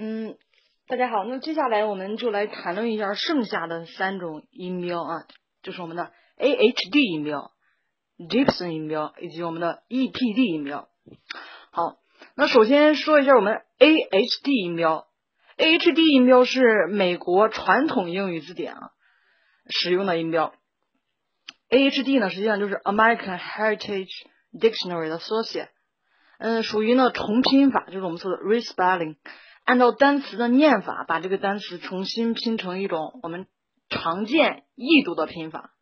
[0.00, 0.36] 嗯，
[0.86, 5.26] 大家好，那接下来我们就来谈论一下剩下的三种音标啊，
[5.60, 7.50] 就是我们的 A H D 音标、
[8.16, 10.88] Gibson 音标以及我们的 E P D 音标。
[11.72, 11.96] 好，
[12.36, 15.08] 那首先说一下我们 A H D 音标
[15.56, 18.90] ，A H D 音标是美国传统英语字典啊
[19.68, 20.54] 使用的音标。
[21.70, 24.12] A H D 呢，实际上就是 American Heritage
[24.52, 25.70] Dictionary 的缩写，
[26.38, 29.16] 嗯，属于呢重拼法，就是我们说的 respelling，
[29.68, 33.46] 按照单词的念法，把这个单词重新拼成一种我们
[33.90, 35.72] 常见易读的拼法，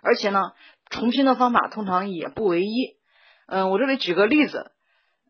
[0.00, 0.52] 而且呢，
[0.88, 2.96] 重拼的方法通常也不唯一。
[3.46, 4.72] 嗯，我这里举个例子，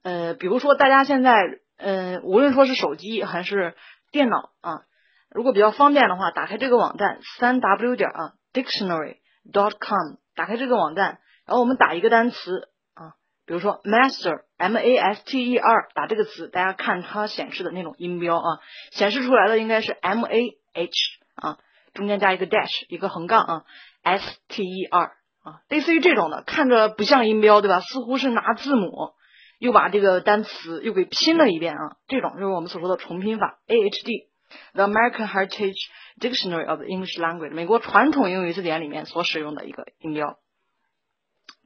[0.05, 1.35] 呃，比如说大家现在，
[1.79, 3.75] 嗯，无论说是手机还是
[4.13, 4.83] 电脑啊，
[5.29, 9.17] 如果比较方便的话，打开这个网站三 w 点啊 dictionary。
[9.53, 12.69] dot com，打开这个网站，然后我们打一个单词，
[13.47, 18.59] 比如说 master，m a s t e r，打这个词，大家看它显示的那种音标啊，
[18.91, 20.91] 显示出来的应该是 m a h
[21.37, 21.59] 啊，
[21.95, 23.65] 中间加一个 dash，一个横杠啊
[24.03, 27.81] ，s t e r 啊，类似于这种的，看着不像音标对吧？
[27.81, 29.13] 似乎是拿字母
[29.59, 34.29] 又把这个单词又给拼了一遍啊，这种就是我们所说的重拼法 a h d。
[34.75, 35.77] The American Heritage
[36.21, 40.39] Dictionary of English Language，美国传统英语字典里面所使用的一个音标，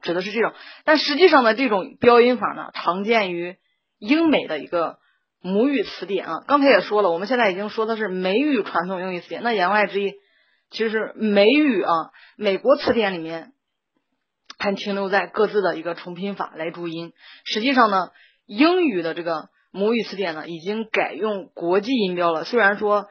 [0.01, 0.53] 指的是这种。
[0.85, 3.57] 但实际上呢，这种标音法呢，常见于
[3.99, 4.97] 英美的一个
[5.41, 6.43] 母语词典啊。
[6.47, 9.43] 刚才也说了，我们现在已经说的是美语传统英语词典。
[9.43, 10.13] 那言外之意，
[10.69, 11.91] 其实美语啊，
[12.37, 13.53] 美国词典里面
[14.57, 17.13] 还停留在各自的一个重拼法来注音。
[17.45, 18.09] 实际上呢，
[18.45, 19.49] 英语的这个。
[19.73, 22.43] 母语词典呢，已经改用国际音标了。
[22.43, 23.07] 虽然说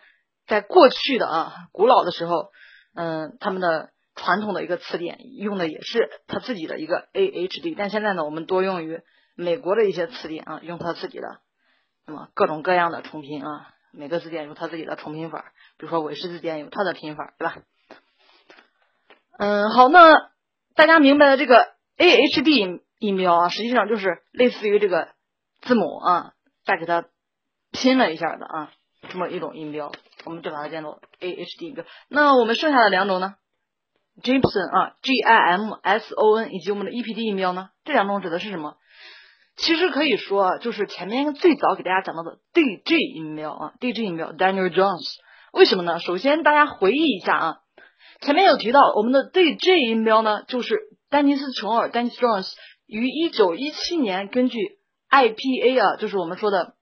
[0.47, 2.51] 在过去的啊古老的时候，
[2.95, 3.89] 嗯，他们的
[4.23, 9.01] 传统的一个词典用的也是他自己的一个 A H D，但现在呢，我们多用于
[9.35, 11.41] 美国的一些词典啊，用他自己的
[12.07, 17.57] 那么各种各样的重拼啊，每个字典有他自己的重拼法，比如说韦氏字典有它的拼法，对吧？
[19.39, 20.31] 嗯，好，那
[20.75, 25.09] 大家明白了这个 A H D 音标啊，实际上就是类似于这个
[25.63, 26.33] 字母啊。
[26.63, 27.07] 再给它
[27.73, 28.71] 拼了一下的啊，
[29.09, 29.91] 这么一种音标，
[30.25, 31.85] 我们就把它叫做 A H D 音标。
[32.09, 33.35] 那我们剩下的两种呢
[34.23, 38.77] ，Gibson 啊，G I M S O N 以及我们的 E P D 音标呢，这两种指的是什么？
[39.57, 45.07] 其实可以说啊就是前面最早给大家讲到的 D J 音标啊，D J 音标 Daniel Jones。
[45.53, 45.99] 为什么呢？
[45.99, 47.57] 首先大家回忆一下啊，
[48.21, 50.79] 前面有提到我们的 D J 音标呢，就是
[51.11, 52.53] 丹尼斯琼尔 Dennis Jones
[52.87, 54.59] 于一九一七年根据
[55.11, 56.75] IPA 啊，就是我们说的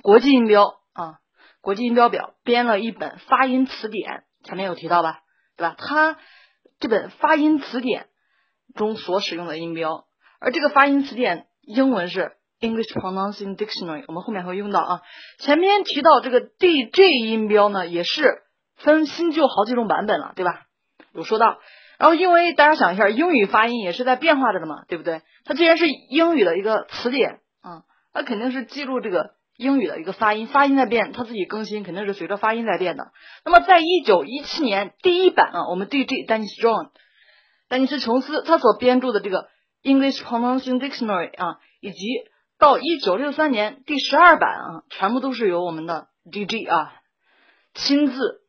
[0.00, 1.18] 国际音标啊，
[1.60, 5.20] 国际音标表编了一本发音词典，前面有提到吧，
[5.62, 5.76] 对吧？
[5.78, 6.18] 它
[6.80, 8.06] 这本发音词典
[8.74, 10.06] 中所使用的音标，
[10.40, 15.02] 而这个发音词典英文是 English Pronouncing Dictionary，我们后面会用到啊。
[15.38, 18.42] 前面提到这个 DJ 音标呢，也是
[18.74, 20.62] 分新旧好几种版本了，对吧？
[21.12, 21.58] 有说到。
[21.98, 25.22] 然后，因为大家想一下，英语发音也是在变化着的嘛，对不对？
[25.44, 33.12] 它既然是英语的一个词典啊，它肯定是记录这个英语的一个发音，发音在变，它自己更新肯定是随着发音在变的。
[33.44, 36.90] 那么，在一九一七年第一版啊，我们 DJ 丹尼斯 John
[37.68, 39.48] 丹尼斯琼斯他所编著的这个
[39.82, 41.98] English Pronouncing Dictionary 啊，以及
[42.58, 46.92] 到一九六三年第十二版啊，全部都是由我们的 DJ 啊
[47.74, 48.42] 亲自。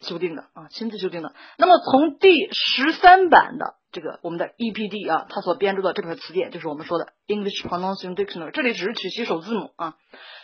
[0.00, 1.34] 修订的啊，亲自修订的。
[1.56, 8.50] 那么从第十三版的这个我们的 EPD 啊，它所编著的这本词典就是我们说的 English Pronunciation Dictionary。
[8.50, 9.96] 这里只是取其首字母啊。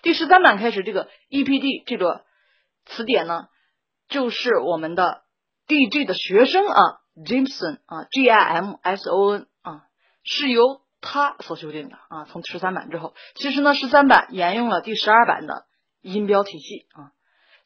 [0.02, 2.24] 第十三版开始，这个 EPD 这个
[2.86, 3.48] 词典呢，
[4.08, 5.22] 就是我们的
[5.66, 6.80] DJ 的学生啊
[7.16, 9.82] ，Jimson 啊，G I M S O N 啊，
[10.22, 12.24] 是由他所修订的啊。
[12.24, 15.66] 从十三版之后，其实呢，十三版沿用了第十二版的
[16.00, 17.12] 音标体系啊。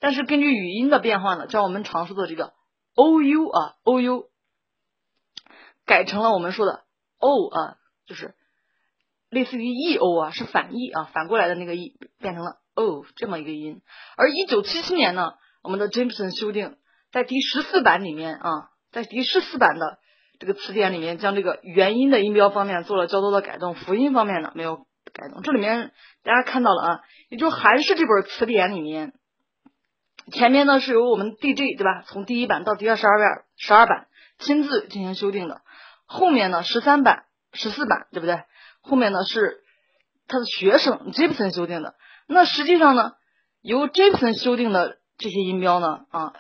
[0.01, 2.53] 但是根据语音的变化呢，将我们常说的这个
[2.95, 4.29] o u 啊 o u
[5.89, 6.85] 改成了我们说的
[7.19, 7.77] o 啊，
[8.07, 8.35] 就是
[9.31, 13.81] 类似于 e o 啊，是反义啊，反过来的那个 e 变成了 o 这么一个音。
[14.17, 15.33] 而一九七七年呢，
[15.63, 16.77] 我们的 Jameson 修订
[17.11, 19.99] 在第十四版里面啊，在第十四版的
[20.39, 25.43] 这个词典里面，将这个元音的音标方面做了较多的改动，辅音方面呢没有改动。
[25.43, 25.93] 这里面
[26.23, 27.01] 大家看到了啊，
[27.31, 29.15] 也就还是这本词典里面。
[30.31, 32.03] 前面呢是由我们 DJ 对吧？
[32.07, 34.07] 从第一版到第二十二版，十二版
[34.39, 35.63] 亲自进行修订的。
[36.09, 38.43] 后面呢十三版、十四版对不对？
[38.81, 39.63] 后面呢是
[40.27, 41.95] 他的学生 Gibson 修订的。
[42.27, 43.13] 那实际上呢，
[43.61, 46.33] 由 Gibson 修订的这些音标呢啊，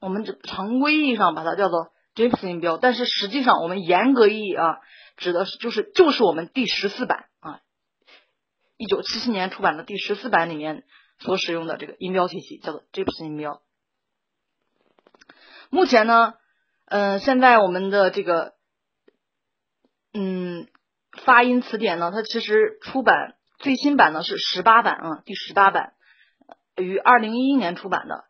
[0.00, 4.80] 我们常规意义上把它叫做 Gibson 音标，但是实际上我们严格意义啊，
[5.16, 7.60] 指的是就是就是我们第十四版啊，
[8.76, 10.84] 一九七七年出版的第十四版里面。
[11.20, 13.60] 所使用的这个音标体系，叫做 Gibson 音标。
[15.68, 16.34] 目前呢，
[16.86, 18.54] 嗯，现在我们的这个，
[20.12, 20.66] 嗯，
[21.24, 25.92] 发音词典呢，它其实出版最新版呢是十八版啊，第十八版，
[26.76, 28.24] 于二零一一年出版的。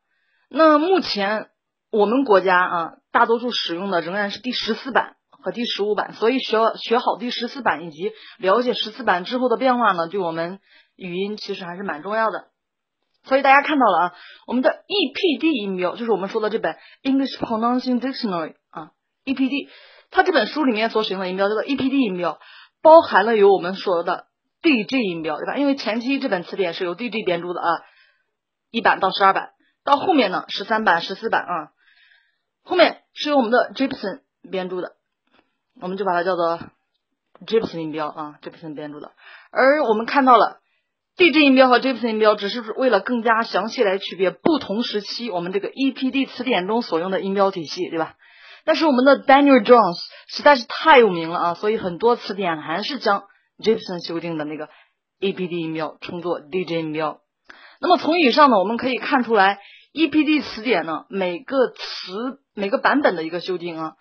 [0.50, 1.50] 那目前
[1.90, 10.60] 我们国家啊，大多数使用的仍然是第十四版和第十五版，所以学学好第十四版以及了解十四版之后的变化呢，对我们
[10.96, 12.48] 语音其实还是蛮重要的。
[13.24, 14.14] 所以大家看到了啊，
[14.46, 18.92] 我们的 EPD 音标就是我们说的这本 English Pronunciation Dictionary 啊
[19.24, 19.68] ，EPD，
[20.10, 22.38] 它这本书里面所使用的音标叫做 EPD 音标，
[22.82, 24.26] 包含了有我们说的
[24.62, 25.56] DJ 音标，对吧？
[25.56, 27.66] 因为前期这本词典是由 DJ 编著的啊，
[28.70, 29.50] 一版到十二版，
[29.84, 31.70] 到后面呢十三版、十四版啊，
[32.62, 34.20] 后面是由我们的 Gibson
[34.50, 34.92] 编著的，
[35.80, 36.60] 我们就把它叫做
[37.46, 39.12] Gibson 音标啊，Gibson 编著的，
[39.50, 40.60] 而我们看到了。
[41.20, 48.14] DJ 音标和 Gibson 音标只是为了更加详细来区别不同时期我们这个 EPD 词典中所用的音标体系，对吧？
[48.68, 53.24] 但是我们的 Daniel Jones 实在是太有名了啊，所以很多词典还是将
[53.56, 54.68] Gibson 修订的那个
[55.20, 57.22] EPD 音标称作 DJ 音标。
[57.80, 59.58] 那么从以上呢，我们可以看出来
[59.94, 63.92] ，EPD 词典呢每个词每个版本的一个修订啊，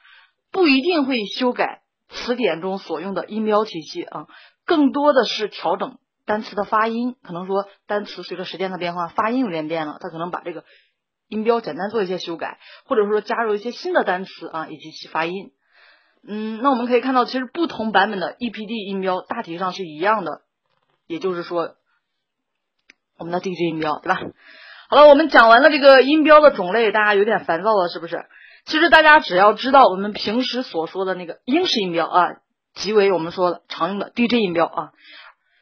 [0.52, 4.28] 不一定会修改词典中所用的音标体系啊，
[4.66, 5.98] 更多的是调整。
[6.26, 10.66] 单词的发音可能说单词随着时间的变化，发音有点变了，它可能把这个
[11.28, 15.52] 音标简单做一些修改，或者说加入一些新的单词啊，以及其发音。
[16.28, 20.42] 嗯，那我们可以看到，其实不同版本的 EPD 音标大体上是一样的，
[21.08, 21.76] 也就是说
[23.18, 24.20] 我们的 DJ 音标，对吧？
[24.90, 28.26] 好了，我们讲完了这个音标的种类，大家有点烦躁了，是不是？
[28.66, 32.28] 其实大家只要知道我们平时所说的那个英式音标啊，
[32.74, 34.92] 即为我们说的常用的 DJ 音标啊。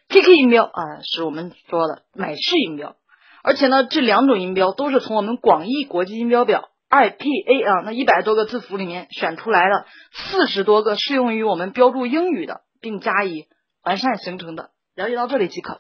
[0.08, 2.96] KK 音标啊，是我们说的美式音标，
[3.45, 13.45] 而且呢，这两种音标都是从我们广义国际音标表 IPA 啊那一百多个字符里面选出来的四十多个适用于我们标注英语的，并加以
[13.83, 14.71] 完善形成的。
[14.95, 15.80] 了解到这里即可。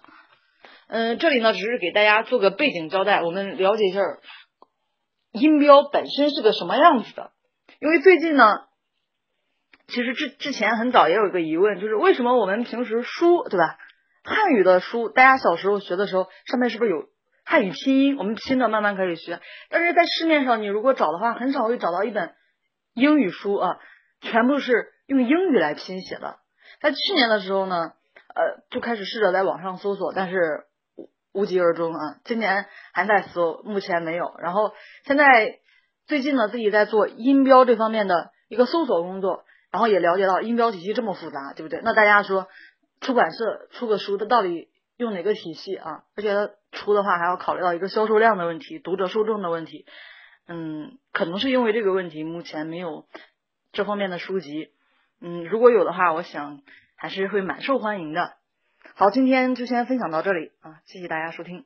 [0.87, 3.99] 嗯，这里呢只是给大家做个背景交代，我们了解一下
[5.31, 7.31] 音标本身是个什么样子的。
[7.81, 8.43] 因为最近呢，
[9.87, 13.77] 其实之之前很早也有一个疑问，就是为什么我们平时书对吧？
[14.23, 17.07] 汉语的书，大家小时候学的时候，上面是不是有
[17.45, 18.17] 汉语拼音？
[18.17, 19.39] 我们拼的慢慢开始学，
[19.69, 22.33] 但是在市面上，你如果找的话，很少会找到一本
[22.93, 23.77] 英语书啊，
[24.19, 26.39] 全部是用英语来拼写的。
[26.81, 27.93] 在去年的时候呢，
[28.33, 30.65] 呃，就开始试着在网上搜索，但是
[31.33, 32.17] 无疾而终啊。
[32.25, 34.33] 今年还在搜，目前没有。
[34.39, 34.73] 然后
[35.05, 35.59] 现在
[36.07, 41.79] 最近呢，自己在做音标这方面的一个搜索工作，然后也了解到音标体系这么复杂，对不对？
[41.83, 42.47] 那大家说。
[43.01, 46.05] 出版社出个书，它到底用哪个体系啊？
[46.15, 49.85] 而且它出的话还要考虑到一个销售量的问题、读者受众的问题。
[50.47, 53.07] 嗯，可能是因为这个问题，目前没有
[53.71, 54.69] 这方面的书籍。
[55.19, 56.61] 嗯，如果有的话，我想
[56.95, 58.35] 还是会蛮受欢迎的。
[58.93, 61.65] 好，今天就先分享到这里啊，谢谢大家收听。